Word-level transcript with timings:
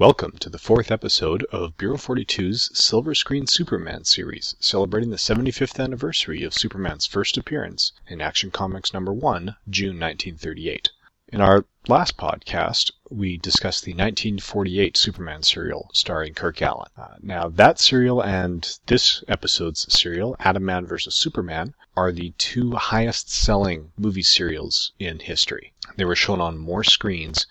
Welcome 0.00 0.36
to 0.38 0.48
the 0.48 0.60
fourth 0.60 0.92
episode 0.92 1.42
of 1.50 1.76
Bureau 1.76 1.96
42's 1.96 2.70
Silver 2.72 3.16
Screen 3.16 3.48
Superman 3.48 4.04
series, 4.04 4.54
celebrating 4.60 5.10
the 5.10 5.16
75th 5.16 5.82
anniversary 5.82 6.44
of 6.44 6.54
Superman's 6.54 7.04
first 7.04 7.36
appearance 7.36 7.90
in 8.06 8.20
Action 8.20 8.52
Comics 8.52 8.94
number 8.94 9.12
1, 9.12 9.56
June 9.68 9.98
1938. 9.98 10.90
In 11.32 11.40
our 11.40 11.64
last 11.88 12.16
podcast, 12.16 12.92
we 13.10 13.38
discussed 13.38 13.82
the 13.82 13.90
1948 13.90 14.96
Superman 14.96 15.42
serial 15.42 15.90
starring 15.92 16.32
Kirk 16.32 16.58
Alyn. 16.58 16.86
Uh, 16.96 17.16
now, 17.20 17.48
that 17.48 17.80
serial 17.80 18.22
and 18.22 18.78
this 18.86 19.24
episode's 19.26 19.92
serial, 19.92 20.36
Atom 20.38 20.64
Man 20.64 20.86
vs. 20.86 21.12
Superman, 21.12 21.74
are 21.96 22.12
the 22.12 22.34
two 22.38 22.76
highest 22.76 23.32
selling 23.32 23.90
movie 23.98 24.22
serials 24.22 24.92
in 25.00 25.18
history. 25.18 25.72
They 25.96 26.04
were 26.04 26.14
shown 26.14 26.40
on 26.40 26.56
more 26.56 26.84
screens 26.84 27.48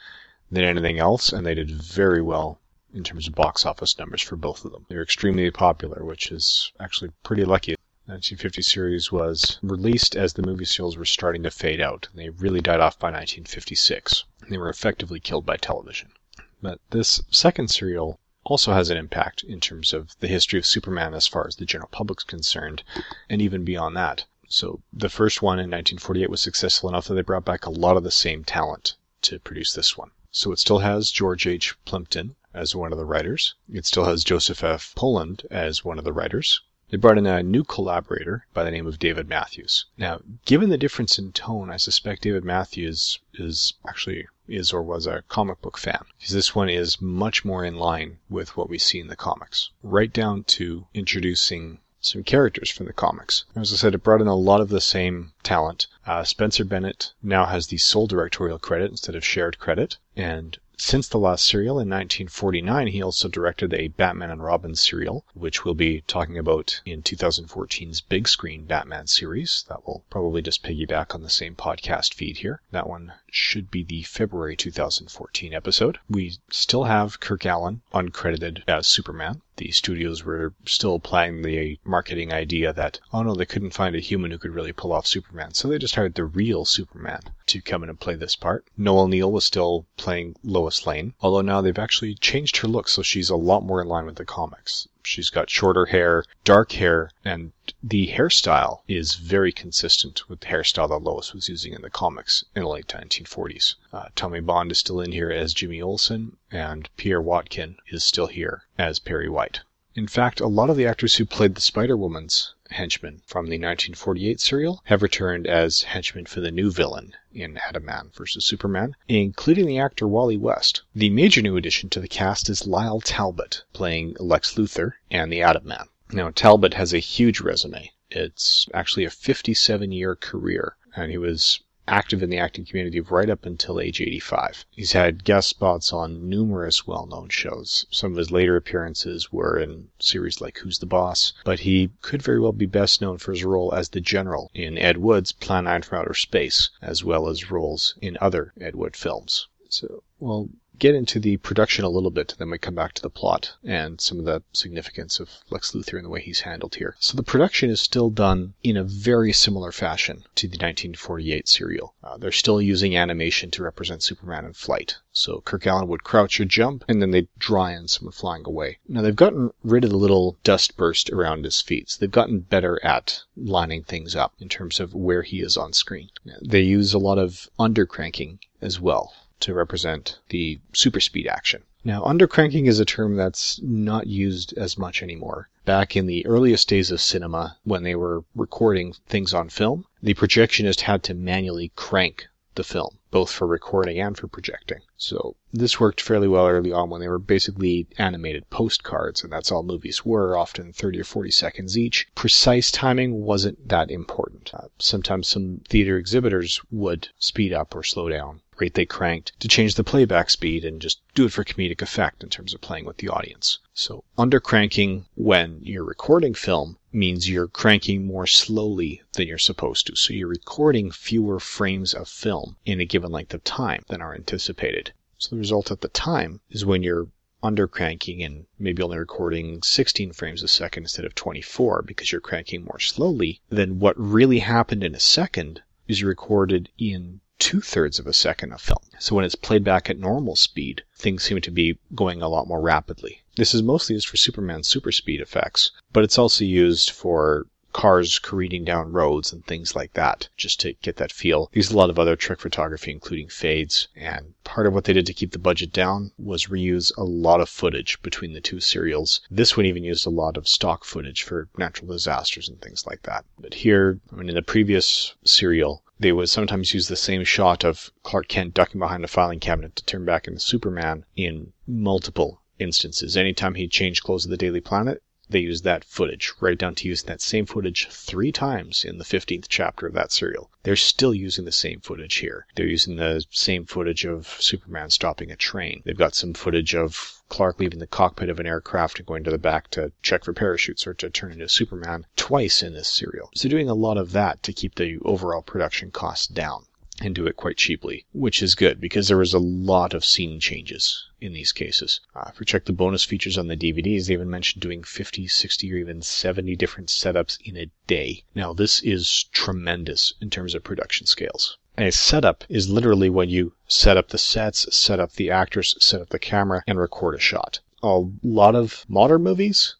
than 0.49 0.63
anything 0.63 0.99
else, 0.99 1.33
and 1.33 1.45
they 1.45 1.53
did 1.53 1.69
very 1.69 2.21
well 2.21 2.59
in 2.93 3.03
terms 3.03 3.27
of 3.27 3.35
box 3.35 3.65
office 3.65 3.99
numbers 3.99 4.21
for 4.21 4.35
both 4.35 4.63
of 4.63 4.71
them. 4.71 4.85
They 4.87 4.95
were 4.95 5.01
extremely 5.01 5.51
popular, 5.51 6.05
which 6.05 6.31
is 6.31 6.71
actually 6.79 7.11
pretty 7.23 7.43
lucky. 7.43 7.75
The 8.05 8.13
1950 8.13 8.61
series 8.61 9.11
was 9.11 9.59
released 9.61 10.15
as 10.15 10.33
the 10.33 10.41
movie 10.41 10.63
serials 10.63 10.95
were 10.95 11.03
starting 11.03 11.43
to 11.43 11.51
fade 11.51 11.81
out, 11.81 12.07
and 12.09 12.19
they 12.19 12.29
really 12.29 12.61
died 12.61 12.79
off 12.79 12.97
by 12.97 13.07
1956. 13.07 14.23
They 14.49 14.57
were 14.57 14.69
effectively 14.69 15.19
killed 15.19 15.45
by 15.45 15.57
television. 15.57 16.13
But 16.61 16.79
this 16.91 17.21
second 17.29 17.67
serial 17.67 18.17
also 18.45 18.71
has 18.71 18.89
an 18.89 18.95
impact 18.95 19.43
in 19.43 19.59
terms 19.59 19.91
of 19.91 20.17
the 20.21 20.27
history 20.29 20.57
of 20.57 20.65
Superman 20.65 21.13
as 21.13 21.27
far 21.27 21.45
as 21.45 21.57
the 21.57 21.65
general 21.65 21.89
public's 21.91 22.23
concerned, 22.23 22.83
and 23.29 23.41
even 23.41 23.65
beyond 23.65 23.97
that. 23.97 24.23
So 24.47 24.81
the 24.93 25.09
first 25.09 25.41
one 25.41 25.59
in 25.59 25.69
1948 25.69 26.29
was 26.29 26.41
successful 26.41 26.87
enough 26.87 27.09
that 27.09 27.15
they 27.15 27.21
brought 27.21 27.43
back 27.43 27.65
a 27.65 27.69
lot 27.69 27.97
of 27.97 28.03
the 28.03 28.11
same 28.11 28.45
talent 28.45 28.95
to 29.23 29.39
produce 29.39 29.73
this 29.73 29.97
one. 29.97 30.11
So 30.29 30.51
it 30.51 30.59
still 30.59 30.79
has 30.79 31.09
George 31.09 31.47
H. 31.47 31.73
Plympton 31.85 32.35
as 32.53 32.75
one 32.75 32.91
of 32.91 32.97
the 32.97 33.05
writers. 33.05 33.55
It 33.71 33.85
still 33.85 34.03
has 34.03 34.25
Joseph 34.25 34.61
F. 34.61 34.93
Poland 34.93 35.43
as 35.49 35.85
one 35.85 35.97
of 35.97 36.03
the 36.03 36.11
writers. 36.11 36.59
They 36.89 36.97
brought 36.97 37.17
in 37.17 37.25
a 37.25 37.41
new 37.41 37.63
collaborator 37.63 38.45
by 38.53 38.65
the 38.65 38.71
name 38.71 38.87
of 38.87 38.99
David 38.99 39.29
Mathews. 39.29 39.85
Now, 39.97 40.19
given 40.45 40.67
the 40.67 40.77
difference 40.77 41.17
in 41.17 41.31
tone, 41.31 41.69
I 41.69 41.77
suspect 41.77 42.23
David 42.23 42.43
Mathews 42.43 43.19
is 43.35 43.75
actually 43.87 44.27
is 44.49 44.73
or 44.73 44.81
was 44.81 45.07
a 45.07 45.23
comic 45.29 45.61
book 45.61 45.77
fan 45.77 46.03
because 46.17 46.33
this 46.33 46.53
one 46.53 46.69
is 46.69 47.01
much 47.01 47.45
more 47.45 47.63
in 47.63 47.77
line 47.77 48.19
with 48.29 48.57
what 48.57 48.69
we 48.69 48.77
see 48.77 48.99
in 48.99 49.07
the 49.07 49.15
comics, 49.15 49.69
right 49.81 50.11
down 50.11 50.43
to 50.43 50.87
introducing 50.93 51.79
some 51.99 52.23
characters 52.23 52.69
from 52.69 52.85
the 52.85 52.93
comics. 52.93 53.45
As 53.55 53.73
I 53.73 53.75
said, 53.75 53.95
it 53.95 54.03
brought 54.03 54.21
in 54.21 54.27
a 54.27 54.35
lot 54.35 54.61
of 54.61 54.69
the 54.69 54.81
same 54.81 55.33
talent. 55.43 55.87
Uh, 56.05 56.23
Spencer 56.23 56.63
Bennet 56.63 57.13
now 57.23 57.45
has 57.45 57.67
the 57.67 57.77
sole 57.77 58.07
directorial 58.07 58.59
credit 58.59 58.91
instead 58.91 59.15
of 59.15 59.25
shared 59.25 59.59
credit, 59.59 59.97
and 60.15 60.59
since 60.79 61.07
the 61.07 61.17
last 61.17 61.43
serial 61.43 61.79
in 61.79 61.89
1949, 61.89 62.85
he 62.89 63.01
also 63.01 63.27
directed 63.27 63.73
a 63.73 63.87
Batman 63.87 64.29
and 64.29 64.43
Robin 64.43 64.75
serial, 64.75 65.25
which 65.33 65.65
we'll 65.65 65.73
be 65.73 66.01
talking 66.01 66.37
about 66.37 66.81
in 66.85 67.01
2014's 67.01 67.99
big 68.01 68.27
screen 68.27 68.63
Batman 68.65 69.07
series. 69.07 69.65
That 69.69 69.87
will 69.87 70.03
probably 70.11 70.43
just 70.43 70.61
piggyback 70.61 71.15
on 71.15 71.23
the 71.23 71.31
same 71.31 71.55
podcast 71.55 72.13
feed 72.13 72.37
here. 72.37 72.61
That 72.69 72.87
one 72.87 73.13
should 73.37 73.69
be 73.69 73.83
the 73.83 74.01
February 74.01 74.55
2014 74.55 75.53
episode. 75.53 75.99
We 76.09 76.39
still 76.49 76.85
have 76.85 77.19
Kirk 77.19 77.41
Alyn 77.45 77.81
uncredited 77.93 78.63
as 78.67 78.87
Superman. 78.87 79.43
The 79.57 79.69
studios 79.69 80.23
were 80.23 80.55
still 80.65 80.97
playing 80.99 81.43
the 81.43 81.77
marketing 81.83 82.33
idea 82.33 82.73
that, 82.73 82.99
oh 83.13 83.21
no, 83.21 83.35
they 83.35 83.45
couldn't 83.45 83.75
find 83.75 83.95
a 83.95 83.99
human 83.99 84.31
who 84.31 84.39
could 84.39 84.55
really 84.55 84.73
pull 84.73 84.91
off 84.91 85.05
Superman, 85.05 85.53
so 85.53 85.67
they 85.67 85.77
just 85.77 85.93
hired 85.93 86.15
the 86.15 86.25
real 86.25 86.65
Superman 86.65 87.21
to 87.45 87.61
come 87.61 87.83
in 87.83 87.89
and 87.89 87.99
play 87.99 88.15
this 88.15 88.35
part. 88.35 88.65
Noel 88.75 89.07
Neill 89.07 89.31
was 89.31 89.45
still 89.45 89.85
playing 89.97 90.35
Lois 90.43 90.87
Lane, 90.87 91.13
although 91.21 91.41
now 91.41 91.61
they've 91.61 91.77
actually 91.77 92.15
changed 92.15 92.57
her 92.57 92.67
look 92.67 92.89
so 92.89 93.03
she's 93.03 93.29
a 93.29 93.35
lot 93.35 93.63
more 93.63 93.81
in 93.81 93.87
line 93.87 94.07
with 94.07 94.15
the 94.15 94.25
comics. 94.25 94.87
She's 95.09 95.29
got 95.29 95.49
shorter 95.49 95.85
hair, 95.85 96.25
dark 96.43 96.73
hair, 96.73 97.11
and 97.23 97.53
the 97.81 98.07
hairstyle 98.07 98.81
is 98.89 99.15
very 99.15 99.53
consistent 99.53 100.27
with 100.27 100.41
the 100.41 100.47
hairstyle 100.47 100.89
that 100.89 101.01
Lois 101.01 101.33
was 101.33 101.47
using 101.47 101.71
in 101.71 101.81
the 101.81 101.89
comics 101.89 102.43
in 102.53 102.63
the 102.63 102.67
late 102.67 102.87
1940s. 102.87 103.75
Uh, 103.93 104.09
Tommy 104.17 104.41
Bond 104.41 104.69
is 104.69 104.79
still 104.79 104.99
in 104.99 105.13
here 105.13 105.31
as 105.31 105.53
Jimmy 105.53 105.81
Olsen, 105.81 106.35
and 106.51 106.89
Pierre 106.97 107.21
Watkin 107.21 107.77
is 107.87 108.03
still 108.03 108.27
here 108.27 108.63
as 108.77 108.99
Perry 108.99 109.29
White. 109.29 109.61
In 109.95 110.09
fact, 110.09 110.41
a 110.41 110.47
lot 110.47 110.69
of 110.69 110.75
the 110.75 110.85
actors 110.85 111.15
who 111.15 111.25
played 111.25 111.55
the 111.55 111.61
Spider 111.61 111.95
Woman's 111.95 112.53
henchmen 112.71 113.21
from 113.25 113.45
the 113.45 113.55
1948 113.55 114.39
serial 114.41 114.81
have 114.85 115.01
returned 115.01 115.47
as 115.47 115.83
henchmen 115.83 116.25
for 116.25 116.41
the 116.41 116.51
new 116.51 116.69
villain 116.69 117.13
in 117.33 117.57
Atom 117.57 117.85
Man 117.85 118.11
vs. 118.13 118.43
Superman, 118.43 118.95
including 119.07 119.65
the 119.65 119.79
actor 119.79 120.07
Wally 120.07 120.35
West. 120.35 120.81
The 120.93 121.09
major 121.09 121.41
new 121.41 121.55
addition 121.55 121.89
to 121.91 121.99
the 121.99 122.07
cast 122.07 122.49
is 122.49 122.67
Lyle 122.67 122.99
Talbot, 122.99 123.63
playing 123.71 124.15
Lex 124.19 124.55
Luthor 124.55 124.93
and 125.09 125.31
the 125.31 125.41
Atom 125.41 125.65
Man. 125.65 125.87
Now, 126.11 126.29
Talbot 126.29 126.73
has 126.73 126.93
a 126.93 126.99
huge 126.99 127.39
resume. 127.39 127.91
It's 128.09 128.67
actually 128.73 129.05
a 129.05 129.09
57 129.09 129.91
year 129.91 130.15
career, 130.15 130.75
and 130.95 131.11
he 131.11 131.17
was 131.17 131.61
active 131.87 132.21
in 132.21 132.29
the 132.29 132.37
acting 132.37 132.65
community 132.65 132.99
right 132.99 133.29
up 133.29 133.45
until 133.45 133.79
age 133.79 134.01
85. 134.01 134.65
He's 134.71 134.91
had 134.91 135.23
guest 135.23 135.49
spots 135.49 135.93
on 135.93 136.29
numerous 136.29 136.85
well-known 136.85 137.29
shows. 137.29 137.85
Some 137.91 138.11
of 138.11 138.17
his 138.17 138.31
later 138.31 138.55
appearances 138.55 139.31
were 139.31 139.57
in 139.57 139.89
series 139.99 140.41
like 140.41 140.57
Who's 140.57 140.79
the 140.79 140.85
Boss, 140.85 141.33
but 141.45 141.59
he 141.59 141.91
could 142.01 142.21
very 142.21 142.39
well 142.39 142.51
be 142.51 142.65
best 142.65 143.01
known 143.01 143.17
for 143.17 143.31
his 143.31 143.43
role 143.43 143.73
as 143.73 143.89
the 143.89 144.01
General 144.01 144.51
in 144.53 144.77
Ed 144.77 144.97
Wood's 144.97 145.31
Plan 145.31 145.63
9 145.63 145.81
from 145.83 145.99
Outer 145.99 146.13
Space, 146.13 146.69
as 146.81 147.03
well 147.03 147.27
as 147.27 147.51
roles 147.51 147.95
in 148.01 148.17
other 148.19 148.53
Ed 148.59 148.75
Wood 148.75 148.95
films. 148.95 149.47
So, 149.69 150.03
well, 150.19 150.49
get 150.79 150.95
into 150.95 151.19
the 151.19 151.37
production 151.37 151.83
a 151.83 151.89
little 151.89 152.11
bit, 152.11 152.35
then 152.37 152.49
we 152.51 152.57
come 152.57 152.75
back 152.75 152.93
to 152.93 153.01
the 153.01 153.09
plot 153.09 153.53
and 153.63 153.99
some 153.99 154.19
of 154.19 154.25
the 154.25 154.43
significance 154.53 155.19
of 155.19 155.29
Lex 155.49 155.71
Luthor 155.71 155.97
and 155.97 156.05
the 156.05 156.09
way 156.09 156.21
he's 156.21 156.41
handled 156.41 156.75
here. 156.75 156.95
So 156.99 157.15
the 157.15 157.23
production 157.23 157.69
is 157.69 157.81
still 157.81 158.09
done 158.09 158.53
in 158.63 158.77
a 158.77 158.83
very 158.83 159.33
similar 159.33 159.71
fashion 159.71 160.23
to 160.35 160.47
the 160.47 160.57
1948 160.57 161.47
serial. 161.47 161.95
Uh, 162.03 162.17
they're 162.17 162.31
still 162.31 162.61
using 162.61 162.95
animation 162.95 163.49
to 163.51 163.63
represent 163.63 164.03
Superman 164.03 164.45
in 164.45 164.53
flight. 164.53 164.97
So 165.11 165.41
Kirk 165.41 165.63
Alyn 165.63 165.87
would 165.87 166.03
crouch 166.03 166.39
or 166.39 166.45
jump, 166.45 166.85
and 166.87 167.01
then 167.01 167.11
they'd 167.11 167.27
draw 167.39 167.67
in 167.67 167.87
someone 167.87 168.11
flying 168.11 168.45
away. 168.45 168.77
Now 168.87 169.01
they've 169.01 169.15
gotten 169.15 169.51
rid 169.63 169.83
of 169.83 169.89
the 169.89 169.97
little 169.97 170.37
dust 170.43 170.77
burst 170.77 171.09
around 171.09 171.43
his 171.43 171.61
feet. 171.61 171.89
So 171.89 171.97
they've 171.99 172.11
gotten 172.11 172.39
better 172.39 172.79
at 172.85 173.23
lining 173.35 173.83
things 173.83 174.15
up 174.15 174.33
in 174.39 174.47
terms 174.47 174.79
of 174.79 174.93
where 174.93 175.23
he 175.23 175.41
is 175.41 175.57
on 175.57 175.73
screen. 175.73 176.09
They 176.41 176.61
use 176.61 176.93
a 176.93 176.99
lot 176.99 177.17
of 177.17 177.49
undercranking 177.59 178.39
as 178.61 178.79
well 178.79 179.13
to 179.39 179.53
represent 179.53 180.19
the 180.29 180.59
super 180.73 180.99
speed 180.99 181.27
action. 181.27 181.63
Now, 181.83 182.03
undercranking 182.03 182.67
is 182.67 182.79
a 182.79 182.85
term 182.85 183.15
that's 183.15 183.61
not 183.61 184.07
used 184.07 184.51
as 184.57 184.77
much 184.77 185.01
anymore. 185.01 185.47
Back 185.63 185.95
in 185.95 186.05
the 186.05 186.25
earliest 186.25 186.67
days 186.67 186.91
of 186.91 186.99
cinema, 186.99 187.57
when 187.63 187.83
they 187.83 187.95
were 187.95 188.25
recording 188.35 188.93
things 189.07 189.33
on 189.33 189.47
film, 189.47 189.85
the 190.03 190.13
projectionist 190.13 190.81
had 190.81 191.01
to 191.03 191.13
manually 191.13 191.71
crank 191.75 192.27
the 192.55 192.63
film, 192.63 192.97
both 193.11 193.31
for 193.31 193.47
recording 193.47 193.99
and 193.99 194.17
for 194.17 194.27
projecting. 194.27 194.81
So 194.97 195.35
this 195.53 195.79
worked 195.79 196.01
fairly 196.01 196.27
well 196.27 196.47
early 196.47 196.73
on 196.73 196.89
when 196.89 196.99
they 196.99 197.07
were 197.07 197.19
basically 197.19 197.87
animated 197.97 198.49
postcards, 198.49 199.23
and 199.23 199.31
that's 199.31 199.51
all 199.51 199.63
movies 199.63 200.03
were, 200.03 200.35
often 200.35 200.73
30 200.73 200.99
or 200.99 201.03
40 201.03 201.31
seconds 201.31 201.77
each. 201.77 202.07
Precise 202.15 202.71
timing 202.71 203.21
wasn't 203.21 203.69
that 203.69 203.91
important. 203.91 204.51
Uh, 204.53 204.67
sometimes 204.79 205.27
some 205.27 205.61
theater 205.69 205.97
exhibitors 205.97 206.59
would 206.71 207.09
speed 207.19 207.53
up 207.53 207.75
or 207.75 207.83
slow 207.83 208.09
down 208.09 208.41
rate 208.59 208.73
they 208.73 208.85
cranked 208.85 209.33
to 209.39 209.47
change 209.47 209.75
the 209.75 209.83
playback 209.83 210.29
speed 210.29 210.65
and 210.65 210.81
just 210.81 211.01
do 211.13 211.25
it 211.25 211.31
for 211.31 211.43
comedic 211.43 211.81
effect 211.81 212.23
in 212.23 212.29
terms 212.29 212.53
of 212.53 212.61
playing 212.61 212.85
with 212.85 212.97
the 212.97 213.09
audience. 213.09 213.59
So 213.73 214.03
undercranking 214.17 215.05
when 215.15 215.59
you're 215.61 215.83
recording 215.83 216.33
film 216.33 216.77
means 216.91 217.29
you're 217.29 217.47
cranking 217.47 218.05
more 218.05 218.25
slowly 218.25 219.01
than 219.13 219.27
you're 219.27 219.37
supposed 219.37 219.87
to. 219.87 219.95
So 219.95 220.13
you're 220.13 220.27
recording 220.27 220.91
fewer 220.91 221.39
frames 221.39 221.93
of 221.93 222.09
film 222.09 222.57
in 222.65 222.79
a 222.79 222.85
given 222.85 223.11
length 223.11 223.33
of 223.33 223.43
time 223.43 223.83
than 223.89 224.01
are 224.01 224.15
anticipated. 224.15 224.93
So 225.19 225.35
the 225.35 225.39
result 225.39 225.71
at 225.71 225.81
the 225.81 225.89
time 225.89 226.41
is 226.49 226.65
when 226.65 226.83
you're 226.83 227.07
undercranking 227.43 228.25
and 228.25 228.47
maybe 228.57 228.81
only 228.81 228.97
recording 228.97 229.61
16 229.61 230.13
frames 230.13 230.41
a 230.41 230.47
second 230.47 230.83
instead 230.83 231.05
of 231.05 231.13
24 231.13 231.83
because 231.83 232.11
you're 232.11 232.19
cranking 232.19 232.63
more 232.63 232.79
slowly, 232.79 233.41
then 233.49 233.79
what 233.79 233.99
really 233.99 234.39
happened 234.39 234.83
in 234.83 234.95
a 234.95 234.99
second 234.99 235.61
is 235.87 236.03
recorded 236.03 236.69
in 236.77 237.21
two 237.39 237.61
thirds 237.61 237.99
of 237.99 238.07
a 238.07 238.13
second 238.13 238.51
of 238.51 238.59
film. 238.61 238.81
So 238.99 239.15
when 239.15 239.23
it's 239.23 239.35
played 239.35 239.63
back 239.63 239.89
at 239.89 239.99
normal 239.99 240.35
speed, 240.35 240.83
things 240.95 241.23
seem 241.23 241.39
to 241.41 241.51
be 241.51 241.77
going 241.93 242.21
a 242.21 242.29
lot 242.29 242.47
more 242.47 242.61
rapidly. 242.61 243.21
This 243.35 243.53
is 243.53 243.61
mostly 243.61 243.93
used 243.93 244.07
for 244.07 244.17
Superman 244.17 244.63
super 244.63 244.91
speed 244.91 245.21
effects, 245.21 245.71
but 245.93 246.03
it's 246.03 246.17
also 246.17 246.43
used 246.43 246.89
for 246.89 247.45
cars 247.77 248.17
careening 248.17 248.65
down 248.65 248.91
roads 248.91 249.31
and 249.31 249.45
things 249.45 249.75
like 249.75 249.93
that, 249.93 250.27
just 250.35 250.59
to 250.59 250.73
get 250.81 250.95
that 250.95 251.11
feel. 251.11 251.47
There's 251.53 251.69
a 251.69 251.77
lot 251.77 251.91
of 251.91 251.99
other 251.99 252.15
trick 252.15 252.41
photography, 252.41 252.89
including 252.91 253.29
fades, 253.29 253.87
and 253.95 254.33
part 254.43 254.65
of 254.65 254.73
what 254.73 254.85
they 254.85 254.93
did 254.93 255.05
to 255.05 255.13
keep 255.13 255.31
the 255.31 255.37
budget 255.37 255.71
down 255.71 256.11
was 256.17 256.47
reuse 256.47 256.91
a 256.97 257.03
lot 257.03 257.39
of 257.39 257.49
footage 257.49 258.01
between 258.01 258.33
the 258.33 258.41
two 258.41 258.59
serials. 258.59 259.21
This 259.29 259.55
one 259.55 259.67
even 259.67 259.83
used 259.83 260.07
a 260.07 260.09
lot 260.09 260.37
of 260.37 260.47
stock 260.47 260.85
footage 260.85 261.21
for 261.21 261.49
natural 261.55 261.91
disasters 261.91 262.49
and 262.49 262.59
things 262.59 262.87
like 262.87 263.03
that. 263.03 263.25
But 263.37 263.53
here, 263.53 263.99
I 264.11 264.15
mean, 264.15 264.29
in 264.29 264.35
the 264.35 264.41
previous 264.41 265.13
serial, 265.23 265.83
They 265.99 266.11
would 266.11 266.29
sometimes 266.29 266.75
use 266.75 266.87
the 266.87 266.95
same 266.95 267.23
shot 267.23 267.63
of 267.63 267.91
Clark 268.03 268.27
Kent 268.27 268.53
ducking 268.53 268.79
behind 268.79 269.03
a 269.03 269.07
filing 269.07 269.39
cabinet 269.39 269.75
to 269.77 269.85
turn 269.85 270.05
back 270.05 270.27
into 270.27 270.39
Superman 270.39 271.05
in 271.15 271.53
multiple 271.65 272.41
instances. 272.59 273.17
Anytime 273.17 273.55
he 273.55 273.67
changed 273.67 274.03
clothes 274.03 274.25
of 274.25 274.31
the 274.31 274.37
Daily 274.37 274.61
Planet, 274.61 275.01
they 275.29 275.39
used 275.39 275.65
that 275.65 275.83
footage, 275.83 276.31
right 276.39 276.57
down 276.57 276.73
to 276.75 276.87
using 276.87 277.07
that 277.07 277.21
same 277.21 277.45
footage 277.45 277.89
three 277.89 278.31
times 278.31 278.85
in 278.85 278.97
the 278.97 279.03
15th 279.03 279.47
chapter 279.49 279.85
of 279.85 279.93
that 279.93 280.11
serial. 280.11 280.49
They're 280.63 280.77
still 280.77 281.13
using 281.13 281.43
the 281.43 281.51
same 281.51 281.81
footage 281.81 282.15
here. 282.15 282.45
They're 282.55 282.65
using 282.65 282.95
the 282.95 283.25
same 283.29 283.65
footage 283.65 284.05
of 284.05 284.37
Superman 284.39 284.89
stopping 284.89 285.29
a 285.29 285.35
train. 285.35 285.81
They've 285.83 285.97
got 285.97 286.15
some 286.15 286.33
footage 286.33 286.73
of 286.73 287.21
Clark 287.27 287.59
leaving 287.59 287.79
the 287.79 287.87
cockpit 287.87 288.29
of 288.29 288.39
an 288.39 288.47
aircraft 288.47 288.99
and 288.99 289.05
going 289.05 289.25
to 289.25 289.31
the 289.31 289.37
back 289.37 289.69
to 289.71 289.91
check 290.01 290.23
for 290.23 290.31
parachutes 290.31 290.87
or 290.87 290.93
to 290.93 291.09
turn 291.09 291.33
into 291.33 291.49
Superman 291.49 292.05
twice 292.15 292.63
in 292.63 292.73
this 292.73 292.87
serial. 292.87 293.29
So 293.35 293.49
doing 293.49 293.67
a 293.67 293.73
lot 293.73 293.97
of 293.97 294.13
that 294.13 294.43
to 294.43 294.53
keep 294.53 294.75
the 294.75 294.97
overall 295.03 295.41
production 295.41 295.91
costs 295.91 296.27
down 296.27 296.66
and 296.99 297.13
do 297.13 297.27
it 297.27 297.35
quite 297.35 297.57
cheaply, 297.57 298.05
which 298.11 298.41
is 298.41 298.55
good 298.55 298.81
because 298.81 299.07
there 299.07 299.17
was 299.17 299.33
a 299.33 299.39
lot 299.39 299.93
of 299.93 300.03
scene 300.03 300.39
changes 300.39 301.05
in 301.21 301.31
these 301.31 301.51
cases. 301.51 301.99
Uh, 302.15 302.25
if 302.29 302.39
we 302.39 302.45
check 302.45 302.65
the 302.65 302.73
bonus 302.73 303.03
features 303.03 303.37
on 303.37 303.47
the 303.47 303.55
DVDs, 303.55 304.07
they 304.07 304.13
even 304.13 304.29
mentioned 304.29 304.63
doing 304.63 304.81
50, 304.81 305.27
60, 305.27 305.73
or 305.73 305.77
even 305.77 306.01
70 306.01 306.55
different 306.55 306.89
setups 306.89 307.37
in 307.45 307.55
a 307.55 307.69
day. 307.85 308.23
Now, 308.33 308.51
this 308.51 308.81
is 308.81 309.25
tremendous 309.31 310.13
in 310.19 310.31
terms 310.31 310.55
of 310.55 310.63
production 310.63 311.05
scales. 311.05 311.59
A 311.77 311.91
setup 311.91 312.43
is 312.49 312.67
literally 312.67 313.11
when 313.11 313.29
you 313.29 313.53
set 313.67 313.95
up 313.95 314.07
the 314.09 314.17
sets, 314.17 314.75
set 314.75 314.99
up 314.99 315.13
the 315.13 315.29
actors, 315.29 315.75
set 315.79 316.01
up 316.01 316.09
the 316.09 316.17
camera, 316.17 316.63
and 316.65 316.79
record 316.79 317.13
a 317.13 317.19
shot. 317.19 317.59
A 317.83 318.05
lot 318.23 318.55
of 318.55 318.85
modern 318.87 319.21
movies, 319.21 319.75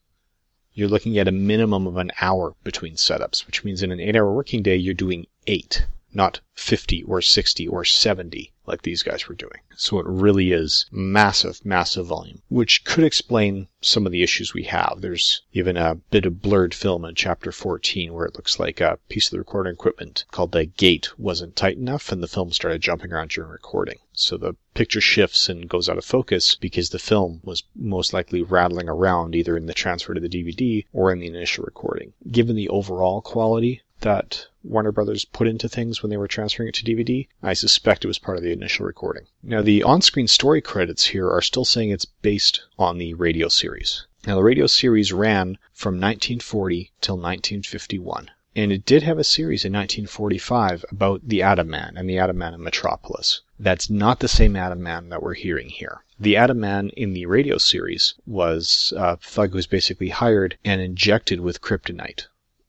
you're 0.72 0.88
looking 0.88 1.18
at 1.18 1.28
a 1.28 1.32
minimum 1.32 1.88
of 1.88 1.98
an 1.98 2.12
hour 2.22 2.54
between 2.64 2.94
setups, 2.94 3.48
which 3.48 3.64
means 3.64 3.82
in 3.82 3.92
an 3.92 4.00
eight 4.00 4.16
hour 4.16 4.32
working 4.32 4.62
day, 4.62 4.76
you're 4.76 4.94
doing 4.94 5.26
eight 5.48 5.88
not 6.18 6.42
50 6.56 7.04
or 7.04 7.22
60 7.22 7.68
or 7.68 7.86
70 7.86 8.52
like 8.66 8.82
these 8.82 9.04
guys 9.04 9.30
were 9.30 9.36
doing. 9.36 9.60
So 9.76 10.00
it 10.00 10.06
really 10.08 10.52
is 10.52 10.88
massive, 10.92 11.64
massive 11.64 12.08
volume, 12.08 12.42
which 12.50 12.84
could 12.84 13.04
explain 13.04 13.68
some 13.82 14.06
of 14.06 14.12
the 14.12 14.24
issues 14.24 14.54
we 14.54 14.64
have. 14.64 14.98
There's 15.00 15.44
even 15.54 15.78
a 15.78 15.96
bit 15.96 16.26
of 16.26 16.42
blurred 16.42 16.74
film 16.74 17.06
in 17.06 17.16
chapter 17.16 17.52
14 17.52 18.12
where 18.12 18.26
it 18.26 18.36
looks 18.36 18.60
like 18.60 18.82
a 18.82 18.98
piece 19.08 19.28
of 19.28 19.32
the 19.32 19.38
recording 19.38 19.74
equipment 19.74 20.26
called 20.32 20.52
the 20.52 20.66
gate 20.66 21.18
wasn't 21.20 21.56
tight 21.56 21.78
enough 21.78 22.12
and 22.12 22.22
the 22.22 22.28
film 22.28 22.52
started 22.52 22.82
jumping 22.82 23.14
around 23.14 23.30
during 23.30 23.52
recording. 23.52 24.00
So 24.12 24.36
the 24.36 24.56
picture 24.74 25.00
shifts 25.00 25.48
and 25.48 25.70
goes 25.70 25.88
out 25.88 26.00
of 26.00 26.04
focus 26.04 26.56
because 26.56 26.90
the 26.90 27.00
film 27.00 27.40
was 27.44 27.64
most 27.76 28.12
likely 28.12 28.42
rattling 28.42 28.90
around 28.90 29.36
either 29.36 29.56
in 29.56 29.68
the 29.68 29.74
transfer 29.74 30.14
to 30.16 30.20
the 30.20 30.28
DVD 30.28 30.86
or 30.92 31.12
in 31.12 31.20
the 31.20 31.28
initial 31.28 31.64
recording. 31.64 32.14
Given 32.30 32.56
the 32.56 32.70
overall 32.70 33.22
quality 33.22 33.84
that 34.02 34.48
Warner 34.64 34.92
Brothers 34.92 35.26
put 35.26 35.48
into 35.48 35.68
things 35.68 36.04
when 36.04 36.10
they 36.10 36.18
were 36.18 36.28
transferring 36.28 36.70
it 36.70 36.76
to 36.76 36.86
DVD. 36.86 37.28
I 37.42 37.54
suspect 37.54 38.04
it 38.04 38.08
was 38.08 38.20
part 38.20 38.38
of 38.38 38.44
the 38.44 38.52
initial 38.52 38.86
recording. 38.86 39.28
Now, 39.42 39.62
the 39.62 39.82
on 39.82 40.02
screen 40.02 40.28
story 40.28 40.62
credits 40.62 41.06
here 41.06 41.30
are 41.30 41.42
still 41.42 41.66
saying 41.66 41.90
it's 41.90 42.06
based 42.06 42.62
on 42.78 42.98
the 42.98 43.14
radio 43.16 43.48
series. 43.48 44.06
Now, 44.26 44.36
the 44.36 44.44
radio 44.44 44.68
series 44.68 45.14
ran 45.14 45.58
from 45.74 45.96
1940 45.96 46.92
till 47.02 47.16
1951. 47.16 48.30
And 48.56 48.72
it 48.72 48.86
did 48.86 49.04
have 49.04 49.20
a 49.20 49.24
series 49.24 49.64
in 49.64 49.74
1945 49.74 50.84
about 50.92 51.22
the 51.24 51.42
Atom 51.42 51.70
Man 51.70 51.94
and 51.96 52.10
the 52.10 52.18
Atom 52.18 52.38
Man 52.38 52.54
in 52.54 52.64
Metropolis. 52.64 53.42
That's 53.60 53.90
not 53.90 54.20
the 54.20 54.28
same 54.28 54.56
Atom 54.56 54.82
Man 54.82 55.10
that 55.10 55.22
we're 55.24 55.36
hearing 55.36 55.70
here. 55.70 56.04
The 56.20 56.38
Atom 56.38 56.60
Man 56.60 56.90
in 56.90 57.14
the 57.14 57.26
radio 57.28 57.58
series 57.58 58.16
was 58.26 58.94
a 58.98 59.18
thug 59.18 59.52
who 59.52 59.58
was 59.58 59.68
basically 59.68 60.10
hired 60.10 60.58
and 60.66 60.82
injected 60.82 61.40
with 61.40 61.62
kryptonite. 61.62 62.26